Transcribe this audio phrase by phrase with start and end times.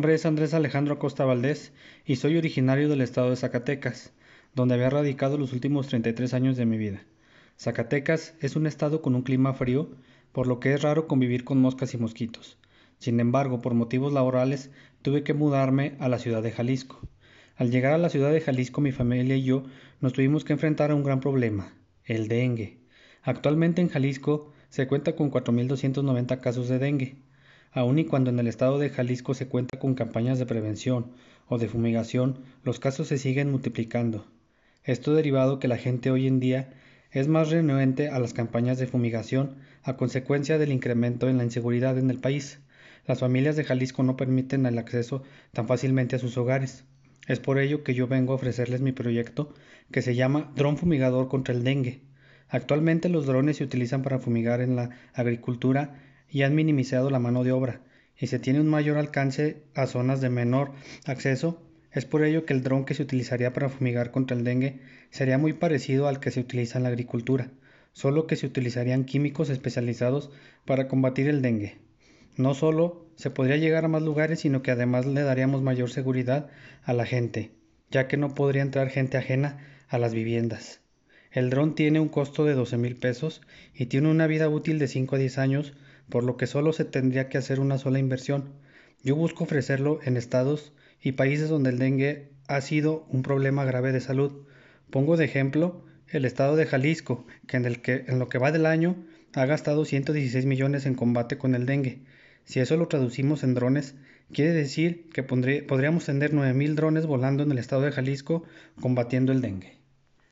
[0.00, 1.74] nombre es Andrés Alejandro Costa Valdés
[2.06, 4.14] y soy originario del estado de Zacatecas,
[4.54, 7.02] donde había radicado los últimos 33 años de mi vida.
[7.58, 9.90] Zacatecas es un estado con un clima frío,
[10.32, 12.56] por lo que es raro convivir con moscas y mosquitos.
[12.98, 14.70] Sin embargo, por motivos laborales,
[15.02, 16.98] tuve que mudarme a la ciudad de Jalisco.
[17.56, 19.64] Al llegar a la ciudad de Jalisco, mi familia y yo
[20.00, 21.74] nos tuvimos que enfrentar a un gran problema,
[22.06, 22.78] el dengue.
[23.20, 27.16] Actualmente en Jalisco se cuenta con 4.290 casos de dengue,
[27.72, 31.12] aun y cuando en el estado de Jalisco se cuenta con campañas de prevención
[31.48, 34.26] o de fumigación, los casos se siguen multiplicando.
[34.84, 36.72] Esto derivado que la gente hoy en día
[37.12, 41.98] es más renuente a las campañas de fumigación a consecuencia del incremento en la inseguridad
[41.98, 42.60] en el país.
[43.06, 46.84] Las familias de Jalisco no permiten el acceso tan fácilmente a sus hogares.
[47.26, 49.52] Es por ello que yo vengo a ofrecerles mi proyecto
[49.90, 52.00] que se llama Dron Fumigador contra el Dengue.
[52.48, 55.94] Actualmente los drones se utilizan para fumigar en la agricultura
[56.30, 57.80] y han minimizado la mano de obra
[58.20, 60.72] y se tiene un mayor alcance a zonas de menor
[61.06, 61.62] acceso.
[61.90, 65.38] Es por ello que el dron que se utilizaría para fumigar contra el dengue sería
[65.38, 67.50] muy parecido al que se utiliza en la agricultura,
[67.92, 70.30] solo que se utilizarían químicos especializados
[70.66, 71.78] para combatir el dengue.
[72.36, 76.48] No solo se podría llegar a más lugares, sino que además le daríamos mayor seguridad
[76.84, 77.50] a la gente,
[77.90, 80.80] ya que no podría entrar gente ajena a las viviendas.
[81.32, 83.40] El dron tiene un costo de 12 mil pesos
[83.74, 85.74] y tiene una vida útil de 5 a 10 años,
[86.10, 88.52] por lo que solo se tendría que hacer una sola inversión.
[89.02, 93.92] Yo busco ofrecerlo en estados y países donde el dengue ha sido un problema grave
[93.92, 94.46] de salud.
[94.90, 98.96] Pongo de ejemplo el estado de Jalisco, que en, lo que va del año
[99.34, 102.00] ha gastado 116 millones en combate con el dengue.
[102.44, 103.94] Si eso lo traducimos en drones,
[104.32, 108.42] quiere decir que podríamos tener 9.000 drones volando en el estado de Jalisco
[108.80, 109.79] combatiendo el dengue.